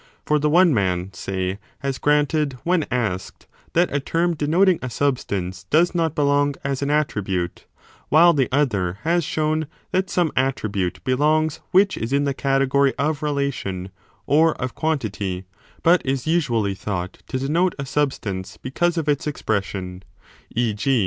For 0.25 0.39
the 0.39 0.49
one 0.49 0.73
man, 0.73 1.11
say, 1.13 1.59
has 1.81 1.99
granted, 1.99 2.53
when 2.63 2.87
asked, 2.89 3.45
that 3.73 3.93
a 3.93 3.99
term 3.99 4.33
denoting 4.35 4.79
a 4.81 4.89
substance 4.89 5.65
does 5.69 5.93
not 5.93 6.15
belong 6.15 6.55
as 6.63 6.81
an 6.81 6.89
attribute, 6.89 7.67
while 8.09 8.33
the 8.33 8.49
other 8.51 8.97
has 9.03 9.23
shown 9.23 9.67
that 9.91 10.09
some 10.09 10.31
attribute 10.35 11.03
belongs 11.03 11.59
which 11.69 11.97
is 11.97 12.11
in 12.11 12.23
the 12.23 12.33
Category 12.33 12.95
of 12.97 13.21
Relation 13.21 13.91
or 14.25 14.55
of 14.59 14.73
Quantity, 14.73 15.45
but 15.83 16.03
is 16.03 16.25
usually 16.25 16.73
thought 16.73 17.21
to 17.27 17.37
denote 17.37 17.75
a 17.77 17.85
substance 17.85 18.57
because 18.57 18.97
of 18.97 19.07
its 19.07 19.27
expression; 19.27 20.01
e. 20.55 20.73
g. 20.73 20.99